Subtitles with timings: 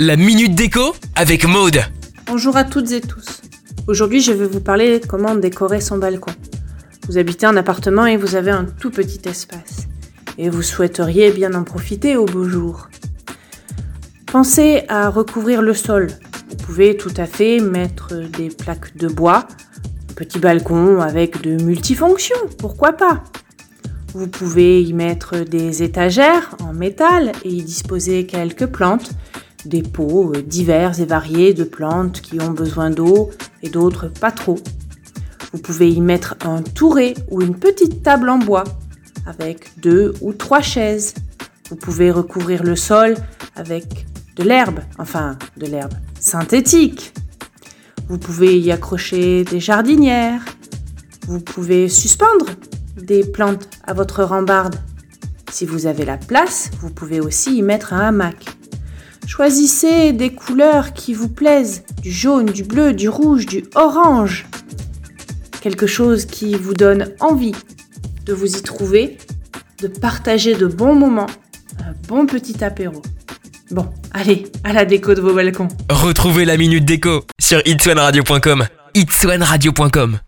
[0.00, 1.80] La minute déco avec Maude.
[2.24, 3.42] Bonjour à toutes et tous.
[3.86, 6.32] Aujourd'hui, je vais vous parler de comment décorer son balcon.
[7.06, 9.86] Vous habitez un appartement et vous avez un tout petit espace.
[10.38, 12.88] Et vous souhaiteriez bien en profiter au beau jour.
[14.24, 16.08] Pensez à recouvrir le sol.
[16.48, 19.46] Vous pouvez tout à fait mettre des plaques de bois,
[20.10, 23.22] un petit balcon avec de multifonctions, pourquoi pas
[24.14, 29.10] vous pouvez y mettre des étagères en métal et y disposer quelques plantes,
[29.66, 33.30] des pots euh, divers et variés de plantes qui ont besoin d'eau
[33.62, 34.58] et d'autres pas trop.
[35.52, 38.64] Vous pouvez y mettre un touret ou une petite table en bois
[39.26, 41.14] avec deux ou trois chaises.
[41.70, 43.16] Vous pouvez recouvrir le sol
[43.54, 47.12] avec de l'herbe, enfin de l'herbe synthétique.
[48.08, 50.44] Vous pouvez y accrocher des jardinières.
[51.26, 52.46] Vous pouvez suspendre
[52.96, 54.76] des plantes à votre rambarde.
[55.50, 58.56] Si vous avez la place, vous pouvez aussi y mettre un hamac.
[59.26, 64.46] Choisissez des couleurs qui vous plaisent, du jaune, du bleu, du rouge, du orange.
[65.60, 67.54] Quelque chose qui vous donne envie
[68.24, 69.18] de vous y trouver,
[69.82, 71.26] de partager de bons moments,
[71.80, 73.02] un bon petit apéro.
[73.72, 75.68] Bon, allez, à la déco de vos balcons.
[75.90, 78.66] Retrouvez la minute déco sur itswanradio.com.
[78.94, 80.20] itswanradio.com